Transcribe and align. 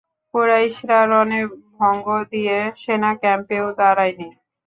কুরাইশরা 0.33 0.99
রণে 1.11 1.41
ভঙ্গ 1.75 2.05
দিয়ে 2.31 2.57
সেনা 2.81 3.11
ক্যাম্পেও 3.21 3.65
দাঁড়ায়নি। 3.79 4.29